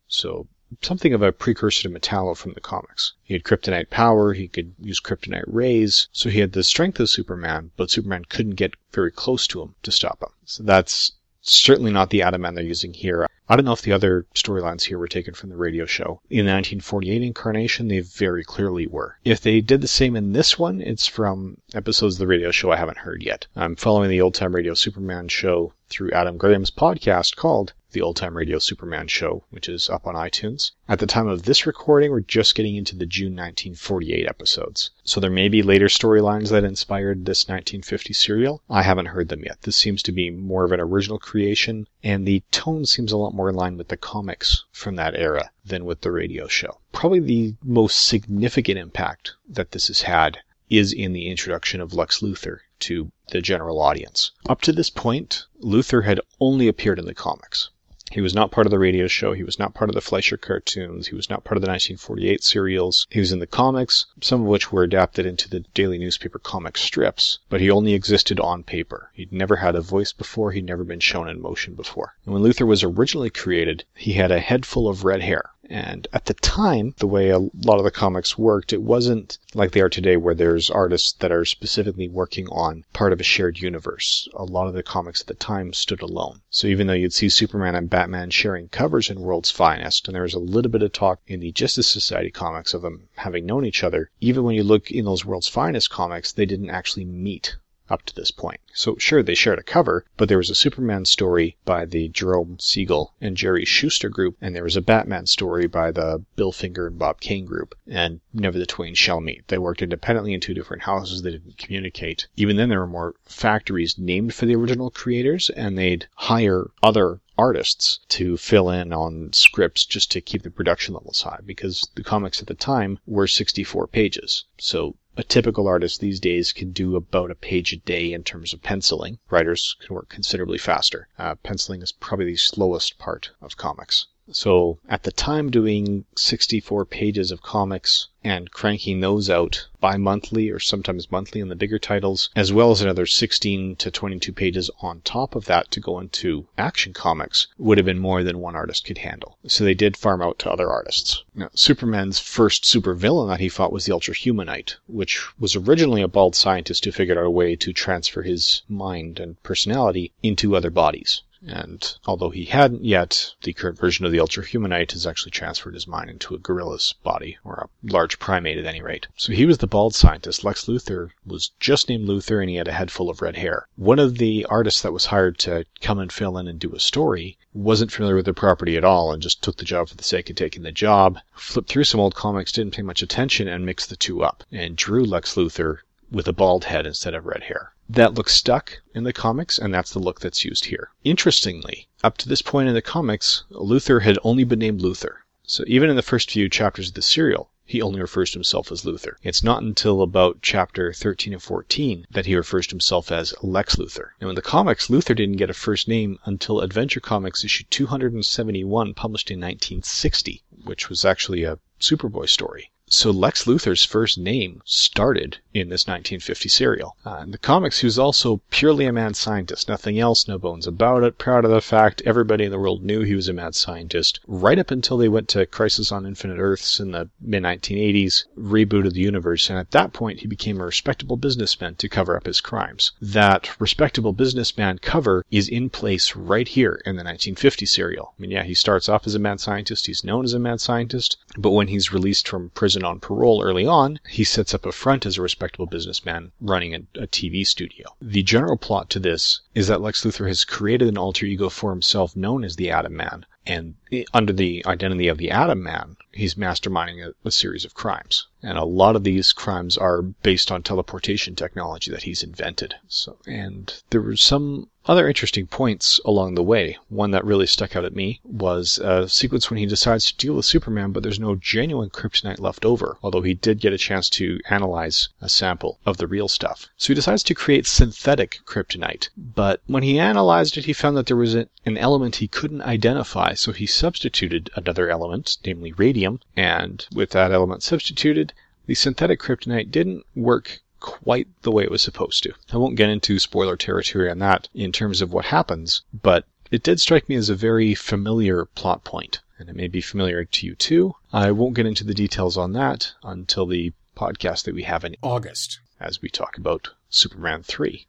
So 0.06 0.46
something 0.82 1.15
of 1.15 1.23
a 1.23 1.32
precursor 1.32 1.82
to 1.82 1.88
Metallo 1.88 2.37
from 2.37 2.53
the 2.53 2.61
comics. 2.61 3.15
He 3.23 3.35
had 3.35 3.44
kryptonite 3.44 3.91
power, 3.91 4.35
he 4.35 4.49
could 4.49 4.75
use 4.79 5.00
kryptonite 5.00 5.44
rays, 5.47 6.09
so 6.12 6.29
he 6.29 6.41
had 6.41 6.53
the 6.53 6.62
strength 6.62 7.00
of 7.00 7.09
Superman, 7.09 7.70
but 7.76 7.91
Superman 7.91 8.25
couldn't 8.29 8.56
get 8.56 8.75
very 8.93 9.11
close 9.11 9.47
to 9.47 9.62
him 9.62 9.75
to 9.82 9.91
stop 9.91 10.23
him. 10.23 10.31
So 10.44 10.62
that's 10.62 11.12
certainly 11.41 11.91
not 11.91 12.11
the 12.11 12.20
Atom 12.20 12.43
Man 12.43 12.55
they're 12.55 12.65
using 12.65 12.93
here. 12.93 13.26
I 13.49 13.56
don't 13.56 13.65
know 13.65 13.73
if 13.73 13.81
the 13.81 13.93
other 13.93 14.26
storylines 14.35 14.82
here 14.82 14.99
were 14.99 15.09
taken 15.09 15.32
from 15.32 15.49
the 15.49 15.56
radio 15.56 15.87
show. 15.87 16.20
In 16.29 16.44
the 16.44 16.53
1948 16.53 17.23
incarnation, 17.23 17.88
they 17.88 18.00
very 18.00 18.44
clearly 18.44 18.87
were. 18.87 19.17
If 19.25 19.41
they 19.41 19.62
did 19.62 19.81
the 19.81 19.88
same 19.88 20.17
in 20.17 20.35
this 20.35 20.59
one, 20.59 20.82
it's 20.82 21.06
from 21.06 21.56
episodes 21.73 22.17
of 22.17 22.19
the 22.19 22.26
radio 22.26 22.50
show 22.50 22.71
I 22.71 22.76
haven't 22.76 22.99
heard 22.99 23.23
yet. 23.23 23.47
I'm 23.56 23.75
following 23.75 24.11
the 24.11 24.21
old 24.21 24.35
time 24.35 24.55
radio 24.55 24.75
Superman 24.75 25.29
show 25.29 25.73
through 25.88 26.11
Adam 26.11 26.37
Graham's 26.37 26.71
podcast 26.71 27.37
called 27.37 27.73
The 27.90 28.02
Old 28.02 28.17
Time 28.17 28.37
Radio 28.37 28.58
Superman 28.58 29.08
Show, 29.08 29.44
which 29.49 29.67
is 29.67 29.88
up 29.88 30.06
on 30.06 30.14
iTunes. 30.14 30.73
At 30.90 30.99
the 30.99 31.06
time 31.06 31.26
of 31.26 31.44
this 31.44 31.67
recording, 31.67 32.11
we're 32.11 32.20
just 32.20 32.55
getting 32.55 32.76
into 32.76 32.94
the 32.94 33.06
June 33.06 33.32
1948 33.32 34.29
episodes. 34.29 34.90
So 35.05 35.20
there 35.20 35.31
may 35.31 35.49
be 35.49 35.62
later 35.62 35.87
storylines 35.87 36.50
that 36.50 36.64
inspired 36.64 37.25
this 37.25 37.49
1950 37.49 38.12
serial. 38.12 38.62
I 38.69 38.82
haven't 38.82 39.06
heard 39.06 39.31
them 39.31 39.43
yet. 39.43 39.62
This 39.62 39.76
seems 39.76 40.02
to 40.02 40.12
be 40.12 40.29
more 40.29 40.64
of 40.64 40.73
an 40.73 40.81
original 40.81 41.19
creation, 41.19 41.88
and 42.05 42.29
the 42.29 42.43
tone 42.50 42.85
seems 42.85 43.11
a 43.11 43.17
lot 43.17 43.32
more 43.32 43.49
in 43.49 43.55
line 43.55 43.79
with 43.79 43.88
the 43.88 43.96
comics 43.96 44.67
from 44.70 44.96
that 44.96 45.17
era 45.17 45.50
than 45.64 45.87
with 45.87 46.02
the 46.02 46.12
radio 46.12 46.46
show. 46.46 46.81
Probably 46.93 47.20
the 47.20 47.55
most 47.64 48.05
significant 48.05 48.79
impact 48.79 49.32
that 49.49 49.70
this 49.70 49.88
has 49.88 50.02
had 50.02 50.40
is 50.69 50.93
in 50.93 51.14
the 51.14 51.31
introduction 51.31 51.81
of 51.81 51.94
Lex 51.94 52.20
Luthor 52.20 52.58
to 52.81 53.11
the 53.31 53.40
general 53.40 53.81
audience. 53.81 54.32
Up 54.46 54.61
to 54.61 54.73
this 54.73 54.90
point, 54.90 55.46
Luthor 55.62 56.05
had 56.05 56.20
only 56.38 56.69
appeared 56.69 56.99
in 56.99 57.06
the 57.06 57.14
comics. 57.14 57.70
He 58.10 58.22
was 58.22 58.34
not 58.34 58.50
part 58.50 58.66
of 58.66 58.70
the 58.70 58.78
radio 58.78 59.06
show. 59.06 59.34
He 59.34 59.43
was 59.43 59.58
not 59.58 59.75
part 59.75 59.90
of 59.90 59.94
the 59.94 60.00
Fleischer 60.00 60.38
cartoons. 60.38 61.08
He 61.08 61.14
was 61.14 61.28
not 61.28 61.44
part 61.44 61.58
of 61.58 61.60
the 61.60 61.69
1948 61.69 62.43
serials. 62.43 63.06
He 63.10 63.20
was 63.20 63.32
in 63.32 63.38
the 63.38 63.46
comics, 63.46 64.06
some 64.22 64.40
of 64.40 64.46
which 64.46 64.72
were 64.72 64.82
adapted 64.82 65.26
into 65.26 65.46
the 65.46 65.60
daily 65.75 65.99
newspaper 65.99 66.38
comic 66.38 66.78
strips, 66.78 67.38
but 67.50 67.60
he 67.60 67.70
only 67.70 67.93
existed 67.93 68.40
on 68.40 68.62
paper. 68.62 69.10
He'd 69.12 69.31
never 69.31 69.56
had 69.56 69.75
a 69.75 69.82
voice 69.82 70.14
before. 70.14 70.52
He'd 70.52 70.64
never 70.64 70.84
been 70.84 71.00
shown 71.00 71.28
in 71.28 71.43
motion 71.43 71.75
before. 71.75 72.14
And 72.25 72.32
when 72.32 72.43
Luthor 72.43 72.66
was 72.66 72.82
originally 72.82 73.28
created, 73.28 73.84
he 73.94 74.14
had 74.14 74.31
a 74.31 74.40
head 74.40 74.64
full 74.64 74.88
of 74.88 75.04
red 75.04 75.20
hair. 75.20 75.50
And 75.70 76.09
at 76.15 76.25
the 76.25 76.32
time, 76.32 76.94
the 76.97 77.06
way 77.06 77.29
a 77.29 77.41
lot 77.41 77.76
of 77.76 77.85
the 77.85 77.91
comics 77.91 78.38
worked, 78.38 78.73
it 78.73 78.81
wasn't 78.81 79.37
like 79.53 79.73
they 79.73 79.82
are 79.82 79.91
today 79.91 80.17
where 80.17 80.35
there's 80.35 80.70
artists 80.70 81.12
that 81.19 81.31
are 81.31 81.44
specifically 81.44 82.09
working 82.09 82.49
on 82.49 82.85
part 82.94 83.12
of 83.12 83.20
a 83.20 83.23
shared 83.23 83.59
universe. 83.59 84.26
A 84.32 84.44
lot 84.44 84.67
of 84.67 84.73
the 84.73 84.82
comics 84.82 85.20
at 85.20 85.26
the 85.26 85.35
time 85.35 85.75
stood 85.75 86.00
alone. 86.00 86.41
So 86.49 86.69
even 86.69 86.87
though 86.87 86.94
you'd 86.94 87.12
see 87.12 87.29
Superman 87.29 87.75
and 87.75 87.91
Batman 87.91 88.31
sharing 88.31 88.69
covers 88.69 89.11
in 89.11 89.20
World's 89.20 89.50
Finest, 89.50 90.09
and 90.09 90.15
there 90.15 90.23
was 90.23 90.32
a 90.32 90.38
little 90.38 90.70
bit 90.70 90.82
of 90.82 90.93
talk 90.93 91.20
in 91.26 91.41
the 91.41 91.53
Justice 91.53 91.87
Society 91.87 92.31
comics 92.31 92.73
of 92.73 92.81
them 92.81 93.11
having 93.17 93.44
known 93.44 93.67
each 93.67 93.85
other, 93.85 94.09
even 94.23 94.44
when 94.44 94.55
you 94.55 94.64
look 94.64 94.91
in 94.91 95.05
those 95.05 95.26
World's 95.26 95.49
Finest 95.49 95.91
comics, 95.91 96.32
they 96.32 96.47
didn't 96.47 96.71
actually 96.71 97.05
meet 97.05 97.56
up 97.90 98.02
to 98.02 98.14
this 98.14 98.31
point. 98.31 98.61
So 98.75 98.96
sure, 98.99 99.23
they 99.23 99.35
shared 99.35 99.58
a 99.58 99.62
cover, 99.62 100.05
but 100.17 100.29
there 100.29 100.38
was 100.38 100.50
a 100.50 100.55
Superman 100.55 101.04
story 101.04 101.57
by 101.64 101.85
the 101.85 102.09
Jerome 102.09 102.59
Siegel 102.61 103.14
and 103.21 103.37
Jerry 103.37 103.64
Shuster 103.64 104.09
group, 104.09 104.37
and 104.40 104.54
there 104.54 104.64
was 104.64 104.76
a 104.76 104.83
Batman 104.83 105.26
story 105.26 105.66
by 105.66 105.90
the 105.90 106.25
Bill 106.37 106.52
Finger 106.52 106.87
and 106.87 106.99
Bob 106.99 107.21
Kane 107.21 107.45
group, 107.45 107.75
and 107.87 108.21
never 108.33 108.59
the 108.59 108.66
twain 108.66 108.95
shall 108.95 109.21
meet. 109.21 109.49
They 109.49 109.59
worked 109.59 109.83
independently 109.83 110.35
in 110.35 110.40
two 110.40 110.54
different 110.54 110.83
houses. 110.83 111.23
They 111.23 111.33
didn't 111.33 111.59
communicate. 111.59 112.28
Even 112.37 112.57
then, 112.57 112.68
there 112.68 112.80
were 112.80 112.87
more 112.87 113.14
factories 113.25 113.99
named 113.99 114.35
for 114.35 114.47
the 114.47 114.54
original 114.54 114.90
creators, 114.90 115.50
and 115.50 115.76
they'd 115.76 116.07
hire 116.14 116.71
other 116.83 117.21
artists 117.38 118.00
to 118.09 118.37
fill 118.37 118.68
in 118.68 118.92
on 118.92 119.33
scripts 119.33 119.87
just 119.87 120.11
to 120.11 120.21
keep 120.21 120.42
the 120.42 120.50
production 120.50 120.92
levels 120.92 121.23
high 121.23 121.38
because 121.47 121.88
the 121.95 122.02
comics 122.02 122.40
at 122.40 122.49
the 122.49 122.54
time 122.54 122.99
were 123.07 123.28
64 123.28 123.87
pages. 123.87 124.45
So 124.59 124.97
a 125.18 125.25
typical 125.25 125.66
artist 125.66 126.00
these 126.00 126.20
days 126.20 126.52
can 126.52 126.70
do 126.70 126.94
about 126.94 127.28
a 127.28 127.34
page 127.34 127.72
a 127.72 127.76
day 127.76 128.12
in 128.12 128.22
terms 128.22 128.54
of 128.54 128.62
penciling. 128.62 129.18
Writers 129.28 129.75
can 129.80 129.96
work 129.96 130.08
considerably 130.08 130.58
faster. 130.58 131.08
Uh, 131.18 131.34
penciling 131.34 131.82
is 131.82 131.90
probably 131.90 132.26
the 132.26 132.37
slowest 132.37 133.00
part 133.00 133.32
of 133.40 133.56
comics. 133.56 134.06
So 134.30 134.78
at 134.90 135.04
the 135.04 135.11
time 135.11 135.50
doing 135.50 136.04
64 136.14 136.85
pages 136.85 137.30
of 137.30 137.40
comics 137.40 138.08
and 138.23 138.50
cranking 138.50 139.00
those 139.00 139.30
out 139.30 139.68
bi-monthly 139.80 140.50
or 140.50 140.61
sometimes 140.61 141.11
monthly 141.11 141.40
in 141.40 141.49
the 141.49 141.56
bigger 141.56 141.78
titles, 141.78 142.28
as 142.37 142.52
well 142.52 142.70
as 142.70 142.82
another 142.82 143.06
16 143.06 143.76
to 143.76 143.90
22 143.90 144.30
pages 144.35 144.70
on 144.82 145.00
top 145.00 145.35
of 145.35 145.47
that 145.47 145.70
to 145.70 145.80
go 145.80 145.99
into 145.99 146.47
action 146.58 146.92
comics 146.92 147.47
would 147.56 147.78
have 147.78 147.87
been 147.87 147.99
more 147.99 148.23
than 148.23 148.38
one 148.38 148.54
artist 148.54 148.85
could 148.85 148.99
handle. 148.99 149.38
So 149.47 149.64
they 149.64 149.73
did 149.73 149.97
farm 149.97 150.20
out 150.20 150.38
to 150.40 150.50
other 150.50 150.68
artists. 150.68 151.25
Now, 151.35 151.49
Superman's 151.54 152.18
first 152.18 152.64
supervillain 152.64 153.28
that 153.28 153.40
he 153.40 153.49
fought 153.49 153.73
was 153.73 153.87
the 153.87 153.94
Ultra 153.94 154.14
Humanite, 154.14 154.76
which 154.88 155.26
was 155.40 155.56
originally 155.56 156.02
a 156.02 156.08
bald 156.08 156.37
scientist 156.37 156.85
who 156.85 156.92
figured 156.92 157.16
out 157.16 157.25
a 157.25 157.30
way 157.30 157.56
to 157.56 157.73
transfer 157.73 158.20
his 158.20 158.61
mind 158.68 159.20
and 159.20 159.42
personality 159.42 160.12
into 160.23 160.54
other 160.54 160.70
bodies. 160.70 161.23
And 161.47 161.97
although 162.04 162.30
he 162.30 162.47
hadn't 162.47 162.85
yet, 162.85 163.35
the 163.45 163.52
current 163.52 163.78
version 163.78 164.04
of 164.04 164.11
the 164.11 164.18
Ultra 164.18 164.45
Humanite 164.45 164.90
has 164.90 165.07
actually 165.07 165.30
transferred 165.30 165.75
his 165.75 165.87
mind 165.87 166.11
into 166.11 166.35
a 166.35 166.38
gorilla's 166.38 166.97
body, 167.04 167.38
or 167.45 167.54
a 167.54 167.92
large 167.92 168.18
primate 168.18 168.59
at 168.59 168.66
any 168.66 168.83
rate. 168.83 169.07
So 169.16 169.33
he 169.33 169.47
was 169.47 169.59
the 169.59 169.68
bald 169.68 169.95
scientist. 169.95 170.42
Lex 170.42 170.66
Luthor 170.66 171.11
was 171.25 171.52
just 171.61 171.88
named 171.88 172.09
Luthor 172.09 172.40
and 172.40 172.50
he 172.50 172.57
had 172.57 172.66
a 172.66 172.73
head 172.73 172.90
full 172.90 173.09
of 173.09 173.23
red 173.23 173.37
hair. 173.37 173.68
One 173.76 174.00
of 174.00 174.18
the 174.18 174.47
artists 174.50 174.83
that 174.83 174.92
was 174.92 175.07
hired 175.07 175.38
to 175.38 175.64
come 175.80 176.00
and 176.00 176.11
fill 176.11 176.38
in 176.38 176.49
and 176.49 176.59
do 176.59 176.75
a 176.75 176.80
story 176.80 177.38
wasn't 177.54 177.92
familiar 177.92 178.16
with 178.16 178.26
the 178.26 178.35
property 178.35 178.76
at 178.76 178.85
all 178.85 179.12
and 179.12 179.23
just 179.23 179.40
took 179.40 179.59
the 179.59 179.64
job 179.64 179.88
for 179.88 179.95
the 179.95 180.02
sake 180.02 180.28
of 180.30 180.35
taking 180.35 180.64
the 180.64 180.73
job, 180.73 181.21
flipped 181.35 181.68
through 181.68 181.85
some 181.85 182.00
old 182.00 182.16
comics, 182.16 182.50
didn't 182.50 182.75
pay 182.75 182.83
much 182.83 183.00
attention, 183.00 183.47
and 183.47 183.64
mixed 183.64 183.90
the 183.90 183.97
two 183.97 184.25
up, 184.25 184.42
and 184.50 184.75
drew 184.75 185.04
Lex 185.04 185.37
Luthor 185.37 185.78
with 186.11 186.26
a 186.26 186.33
bald 186.33 186.64
head 186.64 186.85
instead 186.85 187.14
of 187.14 187.26
red 187.26 187.45
hair. 187.45 187.75
That 187.90 188.14
look 188.14 188.28
stuck 188.28 188.83
in 188.95 189.04
the 189.04 189.14
comics, 189.14 189.59
and 189.59 189.73
that's 189.73 189.92
the 189.92 189.99
look 189.99 190.21
that's 190.21 190.45
used 190.45 190.66
here. 190.66 190.90
Interestingly, 191.04 191.88
up 192.04 192.18
to 192.18 192.28
this 192.28 192.42
point 192.42 192.68
in 192.68 192.75
the 192.75 192.83
comics, 192.83 193.45
Luthor 193.50 194.02
had 194.02 194.18
only 194.23 194.45
been 194.45 194.59
named 194.59 194.83
Luthor. 194.83 195.21
So 195.45 195.64
even 195.66 195.88
in 195.88 195.97
the 195.97 196.02
first 196.02 196.30
few 196.30 196.50
chapters 196.50 196.88
of 196.88 196.95
the 196.95 197.00
serial, 197.00 197.50
he 197.64 197.80
only 197.80 198.00
refers 198.00 198.30
to 198.30 198.38
himself 198.38 198.71
as 198.71 198.83
Luthor. 198.83 199.16
It's 199.23 199.42
not 199.42 199.62
until 199.62 200.02
about 200.02 200.42
chapter 200.42 200.92
13 200.92 201.33
and 201.33 201.42
14 201.42 202.07
that 202.11 202.26
he 202.26 202.37
refers 202.37 202.66
to 202.66 202.73
himself 202.73 203.11
as 203.11 203.35
Lex 203.42 203.76
Luthor. 203.76 204.11
Now 204.21 204.28
in 204.28 204.35
the 204.35 204.42
comics, 204.42 204.88
Luthor 204.88 205.16
didn't 205.16 205.37
get 205.37 205.49
a 205.49 205.54
first 205.54 205.88
name 205.88 206.18
until 206.26 206.61
Adventure 206.61 207.00
Comics 207.00 207.42
issue 207.42 207.64
271 207.71 208.92
published 208.92 209.30
in 209.30 209.38
1960, 209.38 210.42
which 210.64 210.90
was 210.90 211.07
actually 211.07 211.45
a 211.45 211.59
Superboy 211.80 212.28
story. 212.28 212.71
So 212.90 213.11
Lex 213.11 213.45
Luthor's 213.45 213.85
first 213.85 214.16
name 214.16 214.62
started 214.64 215.37
in 215.61 215.69
this 215.69 215.87
1950 215.87 216.49
serial. 216.49 216.97
Uh, 217.05 217.21
in 217.23 217.31
the 217.31 217.38
comics, 217.38 217.81
he 217.81 217.87
was 217.87 217.99
also 217.99 218.41
purely 218.50 218.87
a 218.87 218.93
mad 218.93 219.17
scientist, 219.17 219.69
nothing 219.69 219.99
else, 219.99 220.29
no 220.29 220.38
bones 220.38 220.67
about 220.67 221.03
it. 221.03 221.19
Proud 221.19 221.45
of 221.45 221.50
the 221.50 221.61
fact 221.61 222.03
everybody 222.05 222.45
in 222.45 222.50
the 222.50 222.59
world 222.59 222.83
knew 222.83 223.03
he 223.03 223.15
was 223.15 223.29
a 223.29 223.33
mad 223.33 223.55
scientist, 223.55 224.21
right 224.27 224.59
up 224.59 224.71
until 224.71 224.97
they 224.97 225.09
went 225.09 225.29
to 225.29 225.47
Crisis 225.47 225.91
on 225.91 226.07
Infinite 226.07 226.38
Earths 226.38 226.81
in 226.81 226.93
the 226.93 227.09
mid 227.21 227.43
1980s, 227.43 228.25
rebooted 228.38 228.93
the 228.93 229.00
universe, 229.00 229.50
and 229.50 229.59
at 229.59 229.73
that 229.73 229.93
point 229.93 230.21
he 230.21 230.27
became 230.27 230.61
a 230.61 230.67
respectable 230.67 231.17
businessman 231.17 231.75
to 231.77 231.88
cover 231.88 232.17
up 232.17 232.27
his 232.27 232.41
crimes. 232.41 232.93
That 233.00 233.50
respectable 233.61 234.12
businessman 234.12 234.79
cover 234.79 235.25
is 235.31 235.49
in 235.49 235.71
place 235.71 236.15
right 236.15 236.47
here 236.47 236.81
in 236.87 236.97
the 236.97 237.05
1950 237.05 237.67
serial. 237.67 238.15
I 238.19 238.23
mean, 238.23 238.31
yeah, 238.31 238.45
he 238.45 238.55
starts 238.55 238.88
off 238.88 239.07
as 239.07 239.15
a 239.15 239.19
mad 239.19 239.41
scientist, 239.41 239.87
he's 239.87 240.05
known 240.05 240.25
as 240.25 240.35
a 240.35 240.38
mad 240.38 240.61
scientist, 240.61 241.17
but 241.37 241.50
when 241.50 241.69
he's 241.69 241.93
released 241.93 242.29
from 242.29 242.50
prison 242.50 242.85
on 242.85 243.00
parole 243.00 243.43
early 243.43 243.67
on, 243.67 243.99
he 244.09 244.25
sets 244.25 244.55
up 244.55 244.67
a 244.67 244.73
front 244.73 245.07
as 245.07 245.19
a 245.19 245.23
respectable 245.23 245.48
businessman 245.67 246.33
running 246.40 246.75
a, 246.75 246.78
a, 246.95 247.07
TV 247.07 247.47
studio. 247.47 247.87
The 248.00 248.23
general 248.23 248.57
plot 248.57 248.90
to 248.90 248.99
this 248.99 249.40
is 249.55 249.67
that 249.69 249.81
Lex 249.81 250.05
Luthor 250.05 250.28
has 250.28 250.45
created 250.45 250.88
an 250.88 250.99
alter 250.99 251.26
ego 251.26 251.49
for 251.49 251.71
himself 251.71 252.14
known 252.14 252.45
as 252.45 252.57
the 252.57 252.71
Atom 252.71 252.97
Man, 252.97 253.25
and 253.47 253.75
under 254.12 254.33
the 254.33 254.62
identity 254.67 255.09
of 255.09 255.17
the 255.17 255.31
Atom 255.31 255.62
Man, 255.62 255.97
he's 256.12 256.35
masterminding 256.35 257.02
a, 257.02 257.14
a 257.26 257.31
series 257.31 257.64
of 257.64 257.73
crimes. 257.73 258.26
And 258.43 258.59
a 258.59 258.64
lot 258.64 258.95
of 258.95 259.05
these 259.05 259.33
crimes 259.33 259.78
are 259.78 260.02
based 260.02 260.52
on 260.52 260.62
teleportation 260.62 261.35
technology 261.35 261.90
that 261.90 262.02
he's 262.02 262.23
invented. 262.23 262.75
So, 262.88 263.19
and 263.26 263.83
there 263.88 264.02
were 264.02 264.17
some 264.17 264.69
other 264.88 265.07
interesting 265.07 265.47
points 265.47 266.00
along 266.04 266.35
the 266.35 266.42
way. 266.42 266.78
One 266.88 267.11
that 267.11 267.25
really 267.25 267.47
stuck 267.47 267.76
out 267.76 267.85
at 267.85 267.95
me 267.95 268.21
was 268.25 268.78
a 268.78 269.07
sequence 269.09 269.50
when 269.50 269.59
he 269.59 269.66
decides 269.66 270.07
to 270.07 270.16
deal 270.16 270.35
with 270.35 270.47
Superman, 270.47 270.92
but 270.92 271.02
there's 271.02 271.21
no 271.21 271.35
genuine 271.35 271.90
kryptonite 271.90 272.40
left 272.40 272.64
over, 272.64 272.97
although 273.02 273.21
he 273.21 273.35
did 273.35 273.61
get 273.61 273.75
a 273.75 273.78
chance 273.78 274.09
to 274.11 274.40
analyze 274.49 275.11
a 275.21 275.28
sample 275.28 275.78
of 275.85 275.99
the 275.99 276.07
real 276.07 276.26
stuff. 276.26 276.68
So 276.78 276.88
he 276.88 276.95
decides 276.95 277.23
to 277.25 277.35
create 277.35 277.66
synthetic 277.66 278.40
kryptonite, 278.47 279.11
but 279.16 279.61
when 279.66 279.83
he 279.83 279.99
analyzed 279.99 280.57
it, 280.57 280.64
he 280.64 280.73
found 280.73 280.97
that 280.97 281.07
there 281.07 281.16
was 281.16 281.35
an 281.35 281.49
element 281.66 282.16
he 282.16 282.28
couldn't 282.28 282.62
identify, 282.62 283.35
so 283.35 283.52
he 283.52 283.66
substituted 283.66 284.49
another 284.57 284.88
element, 284.88 285.37
namely 285.45 285.73
radium, 285.73 286.21
and 286.35 286.87
with 286.95 287.11
that 287.11 287.30
element 287.30 287.62
substituted, 287.62 288.33
the 288.64 288.75
synthetic 288.75 289.21
kryptonite 289.21 289.71
didn't 289.71 290.07
work 290.14 290.61
quite 290.80 291.28
the 291.42 291.50
way 291.50 291.64
it 291.64 291.70
was 291.70 291.82
supposed 291.82 292.23
to. 292.23 292.32
I 292.52 292.56
won't 292.56 292.76
get 292.76 292.90
into 292.90 293.18
spoiler 293.18 293.56
territory 293.56 294.11
on 294.11 294.18
that 294.20 294.49
in 294.54 294.73
terms 294.73 295.00
of 295.00 295.12
what 295.12 295.26
happens, 295.26 295.82
but 295.92 296.25
it 296.50 296.62
did 296.62 296.80
strike 296.80 297.08
me 297.08 297.16
as 297.16 297.28
a 297.28 297.35
very 297.35 297.75
familiar 297.75 298.44
plot 298.44 298.85
point, 298.85 299.20
and 299.38 299.49
it 299.49 299.56
may 299.56 299.68
be 299.68 299.80
familiar 299.80 300.25
to 300.25 300.47
you 300.47 300.54
too. 300.54 300.94
I 301.12 301.30
won't 301.32 301.56
get 301.56 301.66
into 301.66 301.85
the 301.85 301.94
details 301.94 302.37
on 302.37 302.52
that 302.52 302.92
until 303.02 303.47
the 303.47 303.73
podcast 303.97 304.44
that 304.44 304.54
we 304.54 304.62
have 304.62 304.85
in 304.85 304.97
August 305.02 305.61
as 305.80 306.00
we 306.00 306.08
talk 306.08 306.38
about 306.38 306.70
Superman 306.88 307.42
3. 307.42 307.87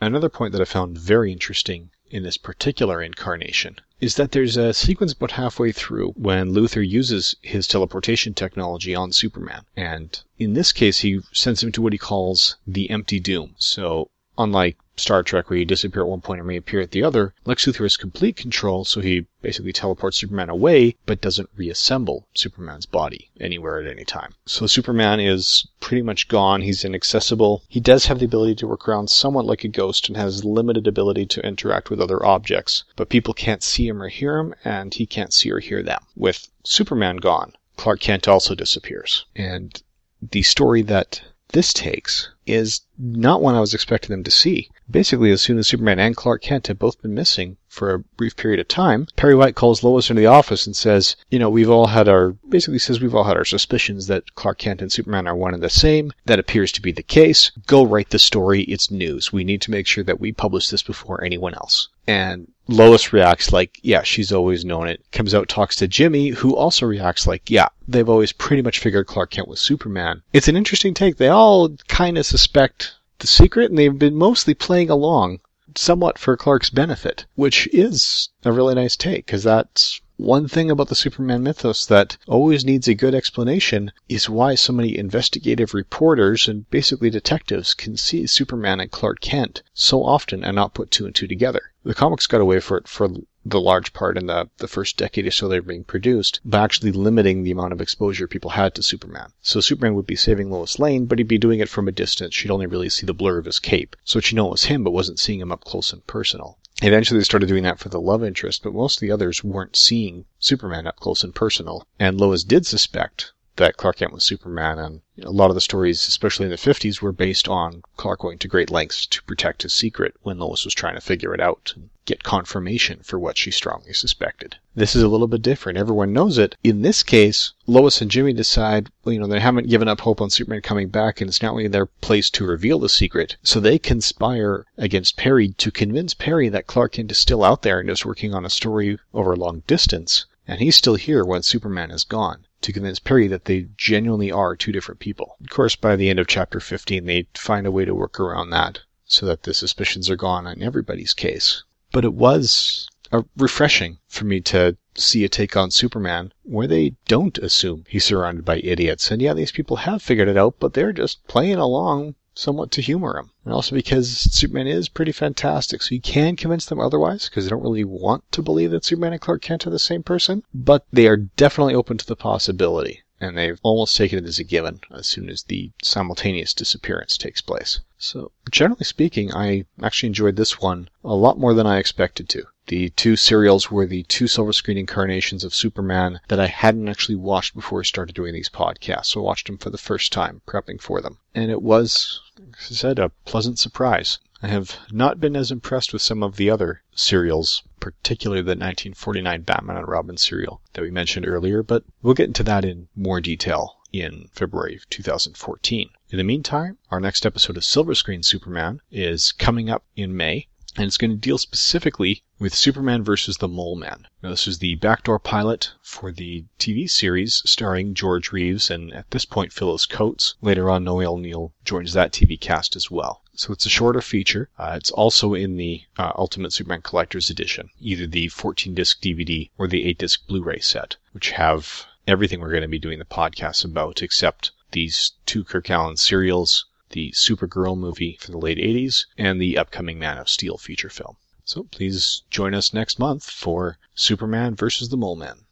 Another 0.00 0.28
point 0.28 0.52
that 0.52 0.60
I 0.60 0.64
found 0.64 0.98
very 0.98 1.32
interesting 1.32 1.90
in 2.12 2.22
this 2.22 2.36
particular 2.36 3.02
incarnation 3.02 3.78
is 3.98 4.16
that 4.16 4.32
there's 4.32 4.56
a 4.56 4.74
sequence 4.74 5.12
about 5.12 5.30
halfway 5.30 5.72
through 5.72 6.10
when 6.10 6.52
Luthor 6.52 6.86
uses 6.86 7.36
his 7.40 7.66
teleportation 7.66 8.34
technology 8.34 8.94
on 8.94 9.12
Superman. 9.12 9.62
And 9.76 10.20
in 10.38 10.52
this 10.52 10.72
case, 10.72 10.98
he 10.98 11.20
sends 11.32 11.62
him 11.62 11.72
to 11.72 11.80
what 11.80 11.94
he 11.94 11.98
calls 11.98 12.56
the 12.66 12.90
empty 12.90 13.18
doom. 13.18 13.54
So, 13.58 14.10
unlike 14.38 14.76
Star 14.96 15.22
Trek, 15.22 15.48
where 15.48 15.58
you 15.58 15.64
disappear 15.64 16.02
at 16.02 16.08
one 16.08 16.20
point 16.20 16.40
and 16.40 16.48
reappear 16.48 16.80
at 16.80 16.90
the 16.90 17.02
other, 17.02 17.34
Lex 17.46 17.64
Luthor 17.64 17.84
has 17.84 17.96
complete 17.96 18.36
control, 18.36 18.84
so 18.84 19.00
he 19.00 19.26
basically 19.40 19.72
teleports 19.72 20.18
Superman 20.18 20.50
away, 20.50 20.96
but 21.06 21.20
doesn't 21.20 21.48
reassemble 21.56 22.28
Superman's 22.34 22.84
body 22.84 23.30
anywhere 23.40 23.80
at 23.80 23.90
any 23.90 24.04
time. 24.04 24.34
So 24.44 24.66
Superman 24.66 25.18
is 25.18 25.66
pretty 25.80 26.02
much 26.02 26.28
gone. 26.28 26.60
He's 26.60 26.84
inaccessible. 26.84 27.62
He 27.68 27.80
does 27.80 28.06
have 28.06 28.18
the 28.18 28.26
ability 28.26 28.54
to 28.56 28.66
work 28.66 28.86
around 28.86 29.08
somewhat 29.08 29.46
like 29.46 29.64
a 29.64 29.68
ghost 29.68 30.08
and 30.08 30.16
has 30.16 30.44
limited 30.44 30.86
ability 30.86 31.26
to 31.26 31.46
interact 31.46 31.88
with 31.88 32.00
other 32.00 32.24
objects, 32.24 32.84
but 32.96 33.08
people 33.08 33.32
can't 33.34 33.62
see 33.62 33.88
him 33.88 34.02
or 34.02 34.08
hear 34.08 34.38
him, 34.38 34.54
and 34.62 34.94
he 34.94 35.06
can't 35.06 35.32
see 35.32 35.50
or 35.50 35.60
hear 35.60 35.82
them. 35.82 36.04
With 36.14 36.48
Superman 36.64 37.16
gone, 37.16 37.54
Clark 37.76 38.00
Kent 38.00 38.28
also 38.28 38.54
disappears. 38.54 39.24
And 39.34 39.82
the 40.20 40.42
story 40.42 40.82
that 40.82 41.22
this 41.52 41.72
takes 41.72 42.28
is 42.46 42.80
not 42.98 43.40
one 43.40 43.54
I 43.54 43.60
was 43.60 43.74
expecting 43.74 44.10
them 44.10 44.24
to 44.24 44.30
see. 44.30 44.70
Basically, 44.90 45.30
as 45.30 45.40
soon 45.40 45.58
as 45.58 45.68
Superman 45.68 45.98
and 45.98 46.16
Clark 46.16 46.42
Kent 46.42 46.66
have 46.66 46.78
both 46.78 47.00
been 47.00 47.14
missing 47.14 47.56
for 47.68 47.92
a 47.94 47.98
brief 47.98 48.36
period 48.36 48.60
of 48.60 48.68
time, 48.68 49.06
Perry 49.16 49.34
White 49.34 49.54
calls 49.54 49.82
Lois 49.82 50.10
into 50.10 50.20
the 50.20 50.26
office 50.26 50.66
and 50.66 50.76
says, 50.76 51.16
you 51.30 51.38
know, 51.38 51.48
we've 51.48 51.70
all 51.70 51.86
had 51.86 52.08
our, 52.08 52.32
basically 52.48 52.78
says 52.78 53.00
we've 53.00 53.14
all 53.14 53.24
had 53.24 53.36
our 53.36 53.44
suspicions 53.44 54.06
that 54.08 54.34
Clark 54.34 54.58
Kent 54.58 54.82
and 54.82 54.92
Superman 54.92 55.26
are 55.26 55.36
one 55.36 55.54
and 55.54 55.62
the 55.62 55.70
same. 55.70 56.12
That 56.26 56.38
appears 56.38 56.72
to 56.72 56.82
be 56.82 56.92
the 56.92 57.02
case. 57.02 57.50
Go 57.66 57.84
write 57.84 58.10
the 58.10 58.18
story. 58.18 58.62
It's 58.62 58.90
news. 58.90 59.32
We 59.32 59.44
need 59.44 59.62
to 59.62 59.70
make 59.70 59.86
sure 59.86 60.04
that 60.04 60.20
we 60.20 60.32
publish 60.32 60.68
this 60.68 60.82
before 60.82 61.24
anyone 61.24 61.54
else. 61.54 61.88
And 62.06 62.51
Lois 62.68 63.12
reacts 63.12 63.52
like, 63.52 63.80
yeah, 63.82 64.02
she's 64.02 64.32
always 64.32 64.64
known 64.64 64.88
it. 64.88 65.04
Comes 65.10 65.34
out, 65.34 65.48
talks 65.48 65.76
to 65.76 65.88
Jimmy, 65.88 66.28
who 66.28 66.54
also 66.54 66.86
reacts 66.86 67.26
like, 67.26 67.50
yeah, 67.50 67.68
they've 67.88 68.08
always 68.08 68.32
pretty 68.32 68.62
much 68.62 68.78
figured 68.78 69.06
Clark 69.06 69.30
Kent 69.30 69.48
was 69.48 69.60
Superman. 69.60 70.22
It's 70.32 70.48
an 70.48 70.56
interesting 70.56 70.94
take. 70.94 71.16
They 71.16 71.28
all 71.28 71.70
kind 71.88 72.18
of 72.18 72.26
suspect 72.26 72.94
the 73.18 73.26
secret, 73.26 73.70
and 73.70 73.78
they've 73.78 73.98
been 73.98 74.16
mostly 74.16 74.54
playing 74.54 74.90
along 74.90 75.40
somewhat 75.74 76.18
for 76.18 76.36
Clark's 76.36 76.68
benefit, 76.68 77.24
which 77.34 77.66
is 77.72 78.28
a 78.44 78.52
really 78.52 78.74
nice 78.74 78.94
take, 78.96 79.24
because 79.24 79.42
that's 79.42 80.01
one 80.18 80.46
thing 80.46 80.70
about 80.70 80.88
the 80.88 80.94
Superman 80.94 81.42
mythos 81.42 81.86
that 81.86 82.18
always 82.26 82.66
needs 82.66 82.86
a 82.86 82.94
good 82.94 83.14
explanation 83.14 83.92
is 84.10 84.28
why 84.28 84.54
so 84.54 84.72
many 84.72 84.98
investigative 84.98 85.72
reporters 85.72 86.46
and 86.46 86.68
basically 86.68 87.08
detectives 87.08 87.72
can 87.72 87.96
see 87.96 88.26
Superman 88.26 88.78
and 88.78 88.90
Clark 88.90 89.20
Kent 89.20 89.62
so 89.72 90.04
often 90.04 90.44
and 90.44 90.54
not 90.54 90.74
put 90.74 90.90
two 90.90 91.06
and 91.06 91.14
two 91.14 91.26
together. 91.26 91.72
The 91.82 91.94
comics 91.94 92.26
got 92.26 92.42
away 92.42 92.60
for 92.60 92.76
it 92.76 92.88
for 92.88 93.08
the 93.44 93.60
large 93.60 93.92
part 93.94 94.18
in 94.18 94.26
the, 94.26 94.50
the 94.58 94.68
first 94.68 94.96
decade 94.96 95.26
or 95.26 95.30
so 95.30 95.48
they 95.48 95.58
were 95.58 95.66
being 95.66 95.82
produced 95.82 96.40
by 96.44 96.62
actually 96.62 96.92
limiting 96.92 97.42
the 97.42 97.50
amount 97.50 97.72
of 97.72 97.80
exposure 97.80 98.28
people 98.28 98.50
had 98.50 98.74
to 98.74 98.82
Superman. 98.82 99.32
So 99.40 99.60
Superman 99.60 99.94
would 99.94 100.06
be 100.06 100.14
saving 100.14 100.50
Lois 100.50 100.78
Lane, 100.78 101.06
but 101.06 101.18
he'd 101.18 101.26
be 101.26 101.38
doing 101.38 101.60
it 101.60 101.68
from 101.68 101.88
a 101.88 101.92
distance. 101.92 102.34
She'd 102.34 102.50
only 102.50 102.66
really 102.66 102.90
see 102.90 103.06
the 103.06 103.14
blur 103.14 103.38
of 103.38 103.46
his 103.46 103.58
cape. 103.58 103.96
So 104.04 104.20
she'd 104.20 104.36
know 104.36 104.48
it 104.48 104.52
was 104.52 104.64
him, 104.64 104.84
but 104.84 104.92
wasn't 104.92 105.18
seeing 105.18 105.40
him 105.40 105.50
up 105.50 105.64
close 105.64 105.90
and 105.92 106.06
personal. 106.06 106.58
Eventually 106.84 107.20
they 107.20 107.24
started 107.24 107.46
doing 107.46 107.62
that 107.62 107.78
for 107.78 107.90
the 107.90 108.00
love 108.00 108.24
interest, 108.24 108.64
but 108.64 108.74
most 108.74 108.96
of 108.96 109.00
the 109.02 109.12
others 109.12 109.44
weren't 109.44 109.76
seeing 109.76 110.24
Superman 110.40 110.88
up 110.88 110.96
close 110.96 111.22
and 111.22 111.32
personal. 111.32 111.86
And 112.00 112.18
Lois 112.20 112.42
did 112.42 112.66
suspect 112.66 113.32
that 113.56 113.76
Clark 113.76 113.98
Kent 113.98 114.14
was 114.14 114.24
Superman, 114.24 114.78
and 114.78 115.02
a 115.22 115.30
lot 115.30 115.50
of 115.50 115.54
the 115.54 115.60
stories, 115.60 116.08
especially 116.08 116.46
in 116.46 116.50
the 116.50 116.56
50s, 116.56 117.02
were 117.02 117.12
based 117.12 117.46
on 117.48 117.82
Clark 117.98 118.20
going 118.20 118.38
to 118.38 118.48
great 118.48 118.70
lengths 118.70 119.04
to 119.04 119.22
protect 119.24 119.62
his 119.62 119.74
secret 119.74 120.14
when 120.22 120.38
Lois 120.38 120.64
was 120.64 120.72
trying 120.72 120.94
to 120.94 121.02
figure 121.02 121.34
it 121.34 121.40
out 121.40 121.74
and 121.76 121.90
get 122.06 122.22
confirmation 122.22 123.00
for 123.02 123.18
what 123.18 123.36
she 123.36 123.50
strongly 123.50 123.92
suspected. 123.92 124.56
This 124.74 124.96
is 124.96 125.02
a 125.02 125.08
little 125.08 125.28
bit 125.28 125.42
different. 125.42 125.76
Everyone 125.76 126.14
knows 126.14 126.38
it. 126.38 126.56
In 126.64 126.80
this 126.80 127.02
case, 127.02 127.52
Lois 127.66 128.00
and 128.00 128.10
Jimmy 128.10 128.32
decide, 128.32 128.88
well, 129.04 129.12
you 129.12 129.20
know, 129.20 129.26
they 129.26 129.38
haven't 129.38 129.68
given 129.68 129.86
up 129.86 130.00
hope 130.00 130.22
on 130.22 130.30
Superman 130.30 130.62
coming 130.62 130.88
back, 130.88 131.20
and 131.20 131.28
it's 131.28 131.42
not 131.42 131.54
really 131.54 131.68
their 131.68 131.84
place 131.84 132.30
to 132.30 132.46
reveal 132.46 132.78
the 132.78 132.88
secret. 132.88 133.36
So 133.42 133.60
they 133.60 133.78
conspire 133.78 134.64
against 134.78 135.18
Perry 135.18 135.50
to 135.58 135.70
convince 135.70 136.14
Perry 136.14 136.48
that 136.48 136.66
Clark 136.66 136.92
Kent 136.92 137.10
is 137.10 137.18
still 137.18 137.44
out 137.44 137.60
there 137.60 137.80
and 137.80 137.90
is 137.90 138.06
working 138.06 138.32
on 138.32 138.46
a 138.46 138.50
story 138.50 138.98
over 139.12 139.34
a 139.34 139.36
long 139.36 139.62
distance, 139.66 140.24
and 140.48 140.58
he's 140.58 140.76
still 140.76 140.94
here 140.94 141.22
when 141.22 141.42
Superman 141.42 141.90
is 141.90 142.04
gone 142.04 142.46
to 142.62 142.72
convince 142.72 142.98
Perry 142.98 143.28
that 143.28 143.44
they 143.44 143.66
genuinely 143.76 144.32
are 144.32 144.56
two 144.56 144.72
different 144.72 145.00
people. 145.00 145.36
Of 145.42 145.50
course, 145.50 145.76
by 145.76 145.96
the 145.96 146.08
end 146.08 146.18
of 146.18 146.26
chapter 146.26 146.60
15, 146.60 147.04
they 147.04 147.26
find 147.34 147.66
a 147.66 147.70
way 147.70 147.84
to 147.84 147.94
work 147.94 148.18
around 148.18 148.50
that 148.50 148.80
so 149.04 149.26
that 149.26 149.42
the 149.42 149.52
suspicions 149.52 150.08
are 150.08 150.16
gone 150.16 150.46
in 150.46 150.62
everybody's 150.62 151.12
case. 151.12 151.64
But 151.92 152.04
it 152.04 152.14
was 152.14 152.88
refreshing 153.36 153.98
for 154.08 154.24
me 154.24 154.40
to 154.40 154.76
see 154.94 155.24
a 155.24 155.28
take 155.28 155.56
on 155.56 155.70
Superman 155.70 156.32
where 156.44 156.66
they 156.66 156.94
don't 157.06 157.36
assume 157.38 157.84
he's 157.88 158.04
surrounded 158.04 158.44
by 158.44 158.58
idiots. 158.58 159.10
And 159.10 159.20
yeah, 159.20 159.34
these 159.34 159.52
people 159.52 159.76
have 159.76 160.00
figured 160.00 160.28
it 160.28 160.38
out, 160.38 160.56
but 160.58 160.72
they're 160.72 160.92
just 160.92 161.26
playing 161.26 161.56
along 161.56 162.14
somewhat 162.34 162.70
to 162.70 162.80
humor 162.80 163.18
him. 163.18 163.30
And 163.44 163.52
also 163.52 163.74
because 163.74 164.08
Superman 164.08 164.66
is 164.66 164.88
pretty 164.88 165.12
fantastic, 165.12 165.82
so 165.82 165.94
you 165.94 166.00
can 166.00 166.36
convince 166.36 166.66
them 166.66 166.80
otherwise 166.80 167.28
because 167.28 167.44
they 167.44 167.50
don't 167.50 167.62
really 167.62 167.84
want 167.84 168.30
to 168.32 168.42
believe 168.42 168.70
that 168.70 168.84
Superman 168.84 169.12
and 169.12 169.20
Clark 169.20 169.42
Kent 169.42 169.66
are 169.66 169.70
the 169.70 169.78
same 169.78 170.02
person, 170.02 170.42
but 170.54 170.86
they 170.92 171.06
are 171.06 171.16
definitely 171.16 171.74
open 171.74 171.98
to 171.98 172.06
the 172.06 172.16
possibility. 172.16 173.02
And 173.20 173.38
they've 173.38 173.60
almost 173.62 173.96
taken 173.96 174.18
it 174.18 174.26
as 174.26 174.38
a 174.38 174.44
given 174.44 174.80
as 174.90 175.06
soon 175.06 175.28
as 175.28 175.44
the 175.44 175.70
simultaneous 175.82 176.54
disappearance 176.54 177.16
takes 177.16 177.40
place. 177.40 177.80
So, 177.98 178.32
generally 178.50 178.84
speaking, 178.84 179.32
I 179.32 179.64
actually 179.80 180.08
enjoyed 180.08 180.36
this 180.36 180.60
one 180.60 180.88
a 181.04 181.14
lot 181.14 181.38
more 181.38 181.54
than 181.54 181.66
I 181.66 181.78
expected 181.78 182.28
to. 182.30 182.44
The 182.68 182.90
two 182.90 183.16
serials 183.16 183.72
were 183.72 183.86
the 183.86 184.04
two 184.04 184.28
silver 184.28 184.52
screen 184.52 184.78
incarnations 184.78 185.42
of 185.42 185.52
Superman 185.52 186.20
that 186.28 186.38
I 186.38 186.46
hadn't 186.46 186.88
actually 186.88 187.16
watched 187.16 187.56
before 187.56 187.80
I 187.80 187.82
started 187.82 188.14
doing 188.14 188.32
these 188.34 188.48
podcasts. 188.48 189.06
So 189.06 189.20
I 189.20 189.24
watched 189.24 189.48
them 189.48 189.58
for 189.58 189.70
the 189.70 189.78
first 189.78 190.12
time, 190.12 190.42
prepping 190.46 190.80
for 190.80 191.00
them. 191.00 191.18
And 191.34 191.50
it 191.50 191.60
was, 191.60 192.20
as 192.38 192.70
I 192.70 192.74
said, 192.74 192.98
a 193.00 193.08
pleasant 193.24 193.58
surprise. 193.58 194.20
I 194.44 194.46
have 194.46 194.76
not 194.92 195.18
been 195.18 195.34
as 195.34 195.50
impressed 195.50 195.92
with 195.92 196.02
some 196.02 196.22
of 196.22 196.36
the 196.36 196.50
other 196.50 196.82
serials, 196.94 197.62
particularly 197.80 198.42
the 198.42 198.50
1949 198.50 199.42
Batman 199.42 199.76
and 199.76 199.88
Robin 199.88 200.16
serial 200.16 200.60
that 200.74 200.82
we 200.82 200.90
mentioned 200.90 201.26
earlier, 201.26 201.64
but 201.64 201.84
we'll 202.00 202.14
get 202.14 202.28
into 202.28 202.44
that 202.44 202.64
in 202.64 202.86
more 202.94 203.20
detail 203.20 203.78
in 203.92 204.28
February 204.32 204.76
of 204.76 204.88
2014. 204.88 205.90
In 206.10 206.18
the 206.18 206.24
meantime, 206.24 206.78
our 206.90 207.00
next 207.00 207.26
episode 207.26 207.56
of 207.56 207.64
Silver 207.64 207.94
Screen 207.94 208.22
Superman 208.22 208.80
is 208.90 209.32
coming 209.32 209.68
up 209.68 209.84
in 209.96 210.16
May, 210.16 210.46
and 210.74 210.86
it's 210.86 210.96
going 210.96 211.10
to 211.10 211.16
deal 211.16 211.36
specifically 211.36 212.22
with 212.38 212.54
Superman 212.54 213.04
versus 213.04 213.36
the 213.36 213.48
Mole 213.48 213.76
Man. 213.76 214.08
Now, 214.22 214.30
this 214.30 214.46
is 214.46 214.58
the 214.58 214.76
backdoor 214.76 215.18
pilot 215.18 215.72
for 215.82 216.10
the 216.10 216.46
TV 216.58 216.88
series 216.88 217.42
starring 217.44 217.92
George 217.92 218.32
Reeves 218.32 218.70
and 218.70 218.90
at 218.94 219.10
this 219.10 219.26
point 219.26 219.52
Phyllis 219.52 219.84
Coates. 219.84 220.34
Later 220.40 220.70
on, 220.70 220.82
Noel 220.82 221.18
Neill 221.18 221.52
joins 221.64 221.92
that 221.92 222.10
TV 222.10 222.40
cast 222.40 222.74
as 222.74 222.90
well. 222.90 223.22
So 223.34 223.52
it's 223.52 223.66
a 223.66 223.70
shorter 223.70 224.00
feature. 224.00 224.48
Uh, 224.58 224.74
it's 224.76 224.90
also 224.90 225.34
in 225.34 225.56
the 225.56 225.82
uh, 225.98 226.12
Ultimate 226.16 226.52
Superman 226.52 226.80
Collector's 226.80 227.28
Edition, 227.28 227.68
either 227.78 228.06
the 228.06 228.28
14 228.28 228.74
disc 228.74 229.02
DVD 229.02 229.50
or 229.58 229.68
the 229.68 229.84
8 229.84 229.98
disc 229.98 230.26
Blu 230.26 230.42
ray 230.42 230.60
set, 230.60 230.96
which 231.12 231.32
have 231.32 231.84
everything 232.08 232.40
we're 232.40 232.50
going 232.50 232.62
to 232.62 232.68
be 232.68 232.78
doing 232.78 232.98
the 232.98 233.04
podcast 233.04 233.64
about 233.64 234.02
except 234.02 234.52
these 234.72 235.12
two 235.26 235.44
Kirk 235.44 235.66
Alyn 235.66 235.98
serials, 235.98 236.64
the 236.92 237.10
Supergirl 237.10 237.76
movie 237.76 238.16
from 238.20 238.32
the 238.32 238.38
late 238.38 238.58
80s, 238.58 239.06
and 239.18 239.40
the 239.40 239.58
upcoming 239.58 239.98
Man 239.98 240.18
of 240.18 240.28
Steel 240.28 240.58
feature 240.58 240.90
film. 240.90 241.16
So 241.44 241.64
please 241.64 242.22
join 242.30 242.54
us 242.54 242.72
next 242.72 242.98
month 242.98 243.24
for 243.24 243.78
Superman 243.94 244.54
versus 244.54 244.90
the 244.90 244.96
Mole 244.96 245.16
Man. 245.16 245.40